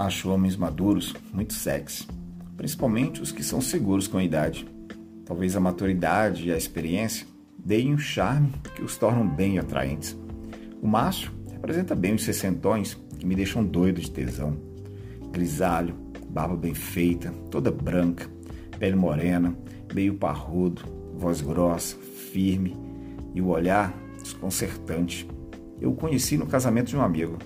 Acho 0.00 0.30
homens 0.30 0.56
maduros 0.56 1.14
muito 1.30 1.52
sexy, 1.52 2.06
principalmente 2.56 3.20
os 3.20 3.30
que 3.30 3.42
são 3.44 3.60
seguros 3.60 4.08
com 4.08 4.16
a 4.16 4.24
idade. 4.24 4.66
Talvez 5.26 5.54
a 5.54 5.60
maturidade 5.60 6.48
e 6.48 6.50
a 6.50 6.56
experiência 6.56 7.26
deem 7.58 7.92
um 7.92 7.98
charme 7.98 8.50
que 8.74 8.82
os 8.82 8.96
tornam 8.96 9.28
bem 9.28 9.58
atraentes. 9.58 10.16
O 10.80 10.88
macho 10.88 11.30
representa 11.52 11.94
bem 11.94 12.14
os 12.14 12.24
sessentões 12.24 12.98
que 13.18 13.26
me 13.26 13.34
deixam 13.34 13.62
doido 13.62 14.00
de 14.00 14.10
tesão. 14.10 14.56
Grisalho, 15.32 15.94
barba 16.30 16.56
bem 16.56 16.72
feita, 16.72 17.30
toda 17.50 17.70
branca, 17.70 18.26
pele 18.78 18.96
morena, 18.96 19.54
meio 19.92 20.14
parrudo, 20.14 20.80
voz 21.14 21.42
grossa, 21.42 21.94
firme 22.32 22.74
e 23.34 23.42
o 23.42 23.48
olhar 23.48 23.92
desconcertante. 24.22 25.28
Eu 25.78 25.90
o 25.90 25.94
conheci 25.94 26.38
no 26.38 26.46
casamento 26.46 26.88
de 26.88 26.96
um 26.96 27.02
amigo. 27.02 27.36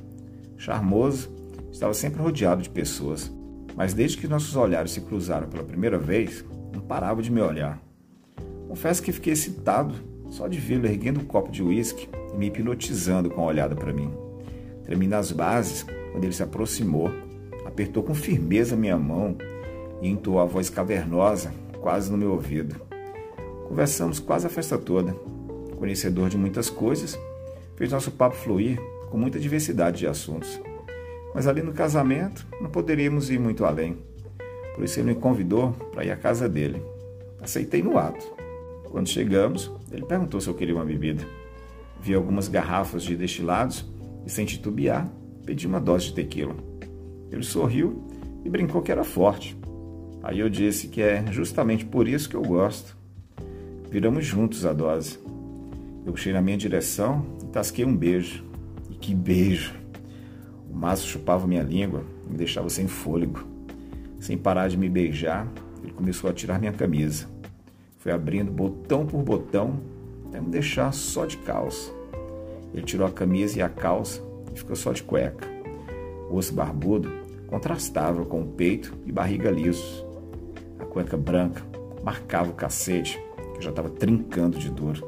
Charmoso, 0.56 1.33
estava 1.74 1.92
sempre 1.92 2.22
rodeado 2.22 2.62
de 2.62 2.70
pessoas, 2.70 3.32
mas 3.74 3.92
desde 3.92 4.16
que 4.16 4.28
nossos 4.28 4.54
olhares 4.54 4.92
se 4.92 5.00
cruzaram 5.00 5.48
pela 5.48 5.64
primeira 5.64 5.98
vez, 5.98 6.44
não 6.72 6.80
parava 6.80 7.20
de 7.20 7.32
me 7.32 7.40
olhar. 7.40 7.82
Confesso 8.68 9.02
que 9.02 9.10
fiquei 9.10 9.32
excitado 9.32 9.92
só 10.30 10.46
de 10.46 10.58
vê-lo 10.58 10.86
erguendo 10.86 11.20
um 11.20 11.24
copo 11.24 11.50
de 11.50 11.64
uísque 11.64 12.08
e 12.32 12.36
me 12.36 12.46
hipnotizando 12.46 13.28
com 13.28 13.42
a 13.42 13.46
olhada 13.46 13.74
para 13.74 13.92
mim. 13.92 14.12
Tremi 14.84 15.08
nas 15.08 15.32
bases 15.32 15.84
quando 16.12 16.22
ele 16.22 16.32
se 16.32 16.44
aproximou, 16.44 17.10
apertou 17.66 18.04
com 18.04 18.14
firmeza 18.14 18.76
minha 18.76 18.96
mão 18.96 19.36
e 20.00 20.08
entoou 20.08 20.38
a 20.38 20.44
voz 20.44 20.70
cavernosa 20.70 21.52
quase 21.80 22.08
no 22.10 22.16
meu 22.16 22.32
ouvido. 22.32 22.80
Conversamos 23.68 24.20
quase 24.20 24.46
a 24.46 24.50
festa 24.50 24.78
toda. 24.78 25.12
Conhecedor 25.76 26.28
de 26.28 26.38
muitas 26.38 26.70
coisas, 26.70 27.18
fez 27.74 27.90
nosso 27.90 28.12
papo 28.12 28.36
fluir 28.36 28.78
com 29.10 29.18
muita 29.18 29.40
diversidade 29.40 29.98
de 29.98 30.06
assuntos. 30.06 30.60
Mas 31.34 31.48
ali 31.48 31.62
no 31.62 31.72
casamento 31.72 32.46
não 32.60 32.70
poderíamos 32.70 33.28
ir 33.28 33.40
muito 33.40 33.64
além. 33.64 33.98
Por 34.74 34.84
isso 34.84 35.00
ele 35.00 35.14
me 35.14 35.20
convidou 35.20 35.72
para 35.92 36.04
ir 36.04 36.10
à 36.12 36.16
casa 36.16 36.48
dele. 36.48 36.80
Aceitei 37.42 37.82
no 37.82 37.98
ato. 37.98 38.24
Quando 38.84 39.08
chegamos, 39.08 39.70
ele 39.90 40.04
perguntou 40.04 40.40
se 40.40 40.48
eu 40.48 40.54
queria 40.54 40.74
uma 40.74 40.84
bebida. 40.84 41.24
Vi 42.00 42.14
algumas 42.14 42.46
garrafas 42.46 43.02
de 43.02 43.16
destilados 43.16 43.84
e, 44.24 44.30
sem 44.30 44.46
titubear, 44.46 45.08
pedi 45.44 45.66
uma 45.66 45.80
dose 45.80 46.06
de 46.06 46.14
tequila. 46.14 46.54
Ele 47.30 47.42
sorriu 47.42 48.04
e 48.44 48.48
brincou 48.48 48.82
que 48.82 48.92
era 48.92 49.02
forte. 49.02 49.56
Aí 50.22 50.38
eu 50.38 50.48
disse 50.48 50.88
que 50.88 51.02
é 51.02 51.24
justamente 51.30 51.84
por 51.84 52.06
isso 52.06 52.28
que 52.28 52.36
eu 52.36 52.42
gosto. 52.42 52.96
Viramos 53.90 54.24
juntos 54.24 54.64
a 54.64 54.72
dose. 54.72 55.18
Eu 56.06 56.12
puxei 56.12 56.32
na 56.32 56.40
minha 56.40 56.56
direção 56.56 57.26
e 57.42 57.46
tasquei 57.46 57.84
um 57.84 57.96
beijo. 57.96 58.44
E 58.90 58.94
que 58.94 59.14
beijo! 59.14 59.83
O 60.74 60.96
chupava 60.96 61.46
minha 61.46 61.62
língua 61.62 62.04
me 62.28 62.36
deixava 62.36 62.68
sem 62.68 62.88
fôlego. 62.88 63.44
Sem 64.18 64.36
parar 64.36 64.68
de 64.68 64.76
me 64.76 64.88
beijar, 64.88 65.46
ele 65.82 65.92
começou 65.92 66.28
a 66.28 66.32
tirar 66.32 66.58
minha 66.58 66.72
camisa. 66.72 67.28
Foi 67.98 68.10
abrindo 68.10 68.50
botão 68.50 69.06
por 69.06 69.22
botão 69.22 69.80
até 70.26 70.40
me 70.40 70.48
deixar 70.48 70.92
só 70.92 71.24
de 71.24 71.36
calça. 71.38 71.92
Ele 72.72 72.82
tirou 72.82 73.06
a 73.06 73.12
camisa 73.12 73.58
e 73.58 73.62
a 73.62 73.68
calça 73.68 74.20
e 74.52 74.58
ficou 74.58 74.74
só 74.74 74.92
de 74.92 75.02
cueca. 75.02 75.46
O 76.28 76.36
osso 76.36 76.52
barbudo 76.52 77.10
contrastava 77.46 78.24
com 78.24 78.42
o 78.42 78.46
peito 78.46 78.92
e 79.06 79.12
barriga 79.12 79.50
lisos. 79.50 80.04
A 80.80 80.84
cueca 80.84 81.16
branca 81.16 81.62
marcava 82.02 82.50
o 82.50 82.54
cacete, 82.54 83.18
que 83.54 83.62
já 83.62 83.70
estava 83.70 83.88
trincando 83.88 84.58
de 84.58 84.70
dor. 84.70 84.98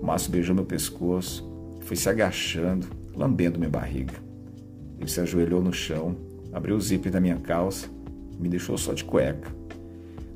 O 0.00 0.06
maço 0.06 0.30
beijou 0.30 0.54
meu 0.54 0.64
pescoço 0.64 1.46
e 1.78 1.84
foi 1.84 1.96
se 1.96 2.08
agachando, 2.08 2.86
lambendo 3.14 3.58
minha 3.58 3.70
barriga. 3.70 4.27
Ele 4.98 5.08
se 5.08 5.20
ajoelhou 5.20 5.62
no 5.62 5.72
chão, 5.72 6.16
abriu 6.52 6.76
o 6.76 6.80
zíper 6.80 7.12
da 7.12 7.20
minha 7.20 7.36
calça 7.36 7.88
e 8.32 8.42
me 8.42 8.48
deixou 8.48 8.76
só 8.76 8.92
de 8.92 9.04
cueca. 9.04 9.50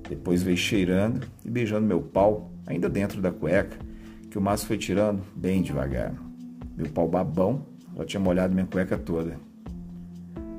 Depois 0.08 0.42
veio 0.42 0.56
cheirando 0.56 1.26
e 1.44 1.50
beijando 1.50 1.86
meu 1.86 2.00
pau, 2.00 2.50
ainda 2.66 2.88
dentro 2.88 3.20
da 3.20 3.32
cueca, 3.32 3.76
que 4.30 4.38
o 4.38 4.40
maço 4.40 4.66
foi 4.66 4.78
tirando 4.78 5.22
bem 5.34 5.62
devagar. 5.62 6.14
Meu 6.76 6.88
pau 6.90 7.08
babão 7.08 7.66
já 7.96 8.04
tinha 8.04 8.20
molhado 8.20 8.54
minha 8.54 8.66
cueca 8.66 8.96
toda. 8.96 9.36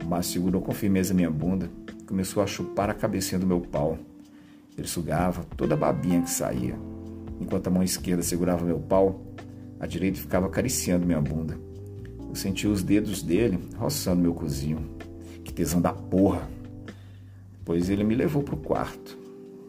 O 0.03 0.07
maço 0.07 0.31
segurou 0.31 0.61
com 0.61 0.71
firmeza 0.73 1.13
minha 1.13 1.31
bunda 1.31 1.69
e 1.99 2.03
começou 2.03 2.43
a 2.43 2.47
chupar 2.47 2.89
a 2.89 2.93
cabecinha 2.93 3.39
do 3.39 3.47
meu 3.47 3.61
pau. 3.61 3.97
Ele 4.77 4.87
sugava 4.87 5.43
toda 5.55 5.75
a 5.75 5.77
babinha 5.77 6.21
que 6.21 6.29
saía. 6.29 6.75
Enquanto 7.39 7.67
a 7.67 7.69
mão 7.69 7.83
esquerda 7.83 8.23
segurava 8.23 8.65
meu 8.65 8.79
pau, 8.79 9.21
a 9.79 9.85
direita 9.85 10.19
ficava 10.19 10.47
acariciando 10.47 11.05
minha 11.05 11.21
bunda. 11.21 11.57
Eu 12.33 12.37
senti 12.37 12.65
os 12.65 12.81
dedos 12.81 13.21
dele 13.21 13.59
roçando 13.77 14.19
meu 14.19 14.33
cozinho. 14.33 14.89
Que 15.43 15.53
tesão 15.53 15.79
da 15.79 15.93
porra! 15.93 16.49
Depois 17.59 17.91
ele 17.91 18.03
me 18.03 18.15
levou 18.15 18.41
para 18.41 18.55
o 18.55 18.57
quarto. 18.57 19.15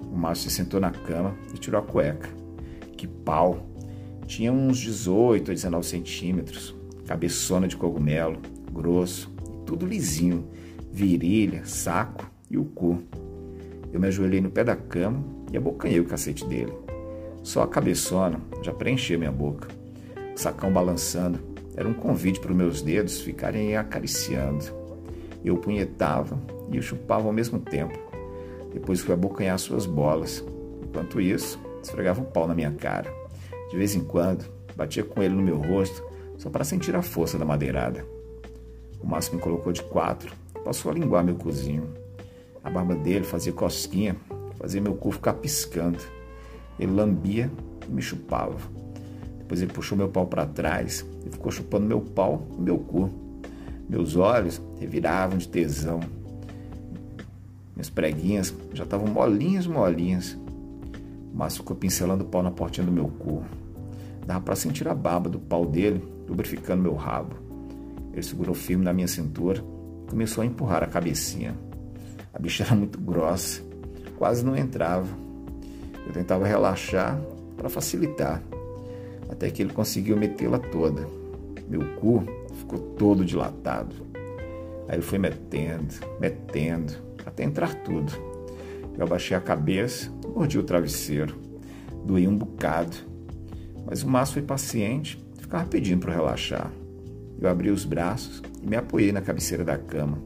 O 0.00 0.16
Márcio 0.16 0.48
se 0.48 0.56
sentou 0.56 0.80
na 0.80 0.90
cama 0.90 1.36
e 1.54 1.58
tirou 1.58 1.78
a 1.78 1.84
cueca. 1.84 2.30
Que 2.96 3.06
pau! 3.06 3.68
Tinha 4.26 4.50
uns 4.50 4.78
18 4.78 5.50
a 5.50 5.54
19 5.54 5.86
centímetros, 5.86 6.74
cabeçona 7.06 7.68
de 7.68 7.76
cogumelo, 7.76 8.40
grosso 8.72 9.30
tudo 9.66 9.84
lisinho, 9.84 10.48
virilha, 10.90 11.66
saco 11.66 12.30
e 12.50 12.56
o 12.56 12.64
cu. 12.64 13.02
Eu 13.92 14.00
me 14.00 14.06
ajoelhei 14.06 14.40
no 14.40 14.50
pé 14.50 14.64
da 14.64 14.74
cama 14.74 15.22
e 15.52 15.56
abocanhei 15.58 16.00
o 16.00 16.06
cacete 16.06 16.46
dele. 16.46 16.72
Só 17.42 17.62
a 17.62 17.68
cabeçona 17.68 18.40
já 18.62 18.72
preenchia 18.72 19.18
minha 19.18 19.30
boca. 19.30 19.68
O 20.34 20.38
sacão 20.40 20.72
balançando 20.72 21.52
era 21.76 21.88
um 21.88 21.94
convite 21.94 22.40
para 22.40 22.50
os 22.50 22.56
meus 22.56 22.82
dedos 22.82 23.20
ficarem 23.20 23.76
acariciando. 23.76 24.64
Eu 25.44 25.56
punhetava 25.56 26.38
e 26.70 26.78
o 26.78 26.82
chupava 26.82 27.26
ao 27.26 27.32
mesmo 27.32 27.58
tempo. 27.58 27.98
Depois 28.72 29.00
fui 29.00 29.12
abocanhar 29.12 29.58
suas 29.58 29.86
bolas. 29.86 30.44
Enquanto 30.82 31.20
isso, 31.20 31.60
esfregava 31.82 32.22
o 32.22 32.26
pau 32.26 32.46
na 32.46 32.54
minha 32.54 32.72
cara. 32.72 33.12
De 33.70 33.76
vez 33.76 33.94
em 33.94 34.04
quando, 34.04 34.44
batia 34.76 35.04
com 35.04 35.22
ele 35.22 35.34
no 35.34 35.42
meu 35.42 35.58
rosto 35.58 36.02
só 36.38 36.50
para 36.50 36.64
sentir 36.64 36.94
a 36.96 37.02
força 37.02 37.38
da 37.38 37.44
madeirada. 37.44 38.04
O 39.00 39.06
Márcio 39.06 39.34
me 39.34 39.40
colocou 39.40 39.72
de 39.72 39.82
quatro 39.82 40.44
passou 40.64 40.90
a 40.90 40.94
linguar 40.94 41.22
meu 41.22 41.34
cozinho. 41.34 41.86
A 42.64 42.70
barba 42.70 42.94
dele 42.94 43.24
fazia 43.24 43.52
cosquinha, 43.52 44.16
fazia 44.58 44.80
meu 44.80 44.94
cu 44.94 45.12
ficar 45.12 45.34
piscando. 45.34 45.98
Ele 46.80 46.90
lambia 46.90 47.50
e 47.86 47.92
me 47.92 48.00
chupava. 48.00 48.56
Depois 49.44 49.60
ele 49.60 49.72
puxou 49.72 49.96
meu 49.96 50.08
pau 50.08 50.26
para 50.26 50.46
trás 50.46 51.04
e 51.26 51.30
ficou 51.30 51.52
chupando 51.52 51.86
meu 51.86 52.00
pau 52.00 52.46
e 52.58 52.62
meu 52.62 52.78
cu. 52.78 53.10
Meus 53.86 54.16
olhos 54.16 54.60
reviravam 54.80 55.36
de 55.36 55.46
tesão. 55.46 56.00
Minhas 57.76 57.90
preguinhas 57.90 58.54
já 58.72 58.84
estavam 58.84 59.06
molinhas, 59.06 59.66
molinhas. 59.66 60.32
O 61.30 61.36
Márcio 61.36 61.58
ficou 61.58 61.76
pincelando 61.76 62.24
o 62.24 62.26
pau 62.26 62.42
na 62.42 62.50
portinha 62.50 62.86
do 62.86 62.92
meu 62.92 63.08
cu. 63.08 63.42
Dava 64.26 64.40
para 64.40 64.56
sentir 64.56 64.88
a 64.88 64.94
baba 64.94 65.28
do 65.28 65.38
pau 65.38 65.66
dele 65.66 66.02
lubrificando 66.26 66.82
meu 66.82 66.94
rabo. 66.94 67.36
Ele 68.14 68.22
segurou 68.22 68.54
firme 68.54 68.82
na 68.82 68.94
minha 68.94 69.08
cintura 69.08 69.62
e 70.06 70.10
começou 70.10 70.40
a 70.40 70.46
empurrar 70.46 70.82
a 70.82 70.86
cabecinha. 70.86 71.54
A 72.32 72.38
bicha 72.38 72.64
era 72.64 72.74
muito 72.74 72.98
grossa, 72.98 73.60
quase 74.16 74.42
não 74.42 74.56
entrava. 74.56 75.14
Eu 76.06 76.14
tentava 76.14 76.46
relaxar 76.46 77.20
para 77.58 77.68
facilitar 77.68 78.42
até 79.34 79.50
que 79.50 79.62
ele 79.62 79.72
conseguiu 79.72 80.16
metê-la 80.16 80.58
toda. 80.58 81.06
Meu 81.68 81.96
cu 81.96 82.24
ficou 82.56 82.78
todo 82.78 83.24
dilatado. 83.24 83.94
Aí 84.88 84.96
ele 84.96 85.02
foi 85.02 85.18
metendo, 85.18 85.94
metendo, 86.20 86.92
até 87.26 87.42
entrar 87.42 87.74
tudo. 87.82 88.12
Eu 88.96 89.04
abaixei 89.04 89.36
a 89.36 89.40
cabeça, 89.40 90.10
mordi 90.34 90.58
o 90.58 90.62
travesseiro. 90.62 91.36
Doía 92.06 92.30
um 92.30 92.36
bocado. 92.36 92.96
Mas 93.86 94.02
o 94.02 94.08
maço 94.08 94.34
foi 94.34 94.42
paciente, 94.42 95.22
ficava 95.38 95.66
pedindo 95.66 96.00
para 96.00 96.14
relaxar. 96.14 96.70
Eu 97.40 97.48
abri 97.48 97.70
os 97.70 97.84
braços 97.84 98.40
e 98.62 98.66
me 98.66 98.76
apoiei 98.76 99.10
na 99.10 99.20
cabeceira 99.20 99.64
da 99.64 99.76
cama. 99.76 100.18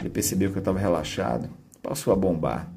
Ele 0.00 0.08
percebeu 0.08 0.50
que 0.50 0.56
eu 0.56 0.60
estava 0.60 0.78
relaxado, 0.78 1.48
passou 1.82 2.12
a 2.12 2.16
bombar. 2.16 2.72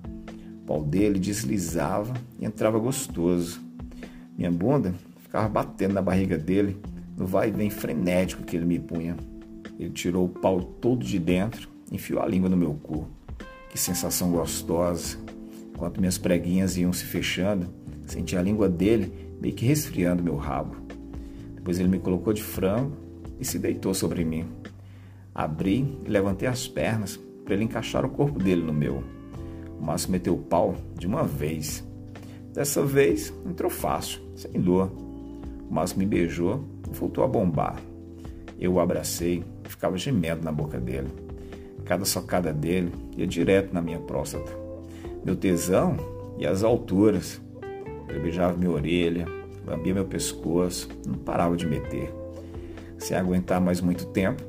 O 0.63 0.65
pau 0.65 0.83
dele 0.83 1.17
deslizava 1.17 2.13
e 2.39 2.45
entrava 2.45 2.77
gostoso. 2.77 3.61
Minha 4.37 4.51
bunda 4.51 4.93
ficava 5.25 5.49
batendo 5.49 5.93
na 5.93 6.01
barriga 6.01 6.37
dele, 6.37 6.77
no 7.17 7.25
vai 7.25 7.49
e 7.49 7.51
vem 7.51 7.69
frenético 7.69 8.43
que 8.43 8.55
ele 8.55 8.65
me 8.65 8.79
punha. 8.79 9.17
Ele 9.79 9.89
tirou 9.89 10.25
o 10.25 10.29
pau 10.29 10.61
todo 10.61 11.03
de 11.03 11.19
dentro, 11.19 11.67
enfiou 11.91 12.21
a 12.21 12.27
língua 12.27 12.47
no 12.47 12.55
meu 12.55 12.73
cu. 12.75 13.07
Que 13.69 13.77
sensação 13.77 14.31
gostosa. 14.31 15.17
Enquanto 15.73 15.99
minhas 15.99 16.17
preguinhas 16.17 16.77
iam 16.77 16.93
se 16.93 17.03
fechando, 17.05 17.67
senti 18.05 18.37
a 18.37 18.41
língua 18.41 18.69
dele 18.69 19.11
meio 19.41 19.53
que 19.53 19.65
resfriando 19.65 20.23
meu 20.23 20.35
rabo. 20.35 20.75
Depois 21.55 21.79
ele 21.79 21.89
me 21.89 21.99
colocou 21.99 22.31
de 22.31 22.43
frango 22.43 22.95
e 23.39 23.43
se 23.43 23.57
deitou 23.59 23.93
sobre 23.93 24.23
mim. 24.23 24.45
Abri 25.33 25.99
e 26.05 26.09
levantei 26.09 26.47
as 26.47 26.67
pernas 26.67 27.19
para 27.43 27.55
ele 27.55 27.63
encaixar 27.63 28.05
o 28.05 28.09
corpo 28.09 28.39
dele 28.39 28.61
no 28.61 28.71
meu. 28.71 29.03
O 29.79 29.83
Márcio 29.83 30.11
meteu 30.11 30.35
o 30.35 30.41
pau 30.41 30.75
de 30.97 31.07
uma 31.07 31.23
vez. 31.23 31.83
Dessa 32.53 32.85
vez 32.85 33.33
entrou 33.45 33.69
fácil, 33.69 34.21
sem 34.35 34.61
dor 34.61 35.04
mas 35.75 35.93
me 35.93 36.05
beijou 36.05 36.63
e 36.89 36.95
voltou 36.97 37.21
a 37.21 37.27
bombar. 37.27 37.75
Eu 38.57 38.75
o 38.75 38.79
abracei 38.79 39.43
e 39.65 39.69
ficava 39.69 39.97
gemendo 39.97 40.41
na 40.41 40.49
boca 40.49 40.79
dele. 40.79 41.09
Cada 41.83 42.05
socada 42.05 42.53
dele 42.53 42.93
ia 43.17 43.27
direto 43.27 43.73
na 43.73 43.81
minha 43.81 43.99
próstata. 43.99 44.49
Meu 45.25 45.35
tesão 45.35 45.97
ia 46.37 46.49
às 46.49 46.63
alturas. 46.63 47.41
Ele 48.07 48.19
beijava 48.19 48.55
minha 48.55 48.71
orelha, 48.71 49.27
lambia 49.67 49.93
meu 49.93 50.05
pescoço, 50.05 50.87
não 51.05 51.15
parava 51.15 51.57
de 51.57 51.67
meter. 51.67 52.09
Sem 52.97 53.17
aguentar 53.17 53.59
mais 53.59 53.81
muito 53.81 54.05
tempo, 54.05 54.41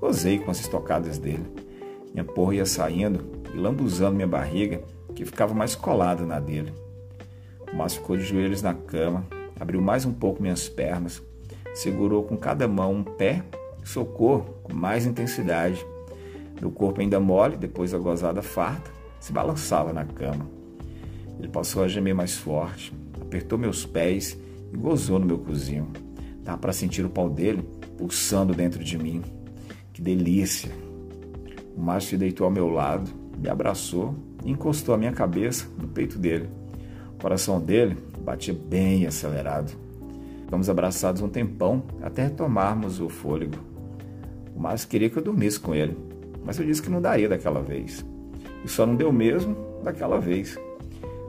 gozei 0.00 0.38
com 0.38 0.50
as 0.50 0.60
estocadas 0.60 1.18
dele. 1.18 1.44
Minha 2.14 2.24
porra 2.24 2.54
ia 2.54 2.64
saindo 2.64 3.20
e 3.54 3.58
lambuzando 3.58 4.16
minha 4.16 4.26
barriga, 4.26 4.80
que 5.14 5.26
ficava 5.26 5.52
mais 5.52 5.74
colada 5.74 6.24
na 6.24 6.40
dele. 6.40 6.72
Márcio 7.74 8.00
ficou 8.00 8.16
de 8.16 8.24
joelhos 8.24 8.62
na 8.62 8.72
cama, 8.72 9.26
abriu 9.60 9.80
mais 9.80 10.04
um 10.04 10.12
pouco 10.12 10.42
minhas 10.42 10.68
pernas, 10.68 11.22
segurou 11.74 12.24
com 12.24 12.36
cada 12.36 12.66
mão 12.66 12.94
um 12.94 13.04
pé 13.04 13.44
socou 13.84 14.60
com 14.62 14.74
mais 14.74 15.06
intensidade. 15.06 15.84
Meu 16.60 16.70
corpo 16.70 17.00
ainda 17.00 17.18
mole, 17.18 17.56
depois 17.56 17.92
da 17.92 17.98
gozada 17.98 18.42
farta, 18.42 18.90
se 19.18 19.32
balançava 19.32 19.92
na 19.92 20.04
cama. 20.04 20.46
Ele 21.38 21.48
passou 21.48 21.82
a 21.82 21.88
gemer 21.88 22.14
mais 22.14 22.36
forte, 22.36 22.92
apertou 23.20 23.58
meus 23.58 23.86
pés 23.86 24.36
e 24.72 24.76
gozou 24.76 25.18
no 25.18 25.26
meu 25.26 25.38
cozinho. 25.38 25.88
Dá 26.44 26.56
para 26.56 26.72
sentir 26.72 27.04
o 27.04 27.10
pau 27.10 27.28
dele 27.28 27.62
pulsando 27.96 28.54
dentro 28.54 28.82
de 28.84 28.98
mim. 28.98 29.22
Que 29.92 30.02
delícia! 30.02 30.70
O 31.76 31.80
Márcio 31.80 32.10
se 32.10 32.16
deitou 32.18 32.44
ao 32.44 32.50
meu 32.50 32.68
lado, 32.68 33.10
me 33.38 33.48
abraçou 33.48 34.14
e 34.44 34.50
encostou 34.50 34.94
a 34.94 34.98
minha 34.98 35.12
cabeça 35.12 35.66
no 35.78 35.88
peito 35.88 36.18
dele. 36.18 36.48
O 37.14 37.22
coração 37.22 37.60
dele 37.60 37.96
batia 38.30 38.54
bem 38.54 39.06
acelerado. 39.06 39.72
Ficamos 40.44 40.70
abraçados 40.70 41.20
um 41.20 41.28
tempão 41.28 41.82
até 42.00 42.24
retomarmos 42.24 43.00
o 43.00 43.08
fôlego. 43.08 43.56
O 44.54 44.60
Márcio 44.60 44.88
queria 44.88 45.10
que 45.10 45.16
eu 45.16 45.22
dormisse 45.22 45.58
com 45.58 45.74
ele, 45.74 45.96
mas 46.44 46.58
eu 46.58 46.64
disse 46.64 46.80
que 46.80 46.90
não 46.90 47.00
daria 47.00 47.28
daquela 47.28 47.60
vez. 47.60 48.04
E 48.64 48.68
só 48.68 48.86
não 48.86 48.94
deu 48.94 49.12
mesmo 49.12 49.56
daquela 49.82 50.20
vez. 50.20 50.56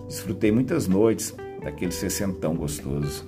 Desfrutei 0.08 0.52
muitas 0.52 0.88
noites 0.88 1.34
daquele 1.64 1.92
sessentão 1.92 2.56
gostoso. 2.56 3.26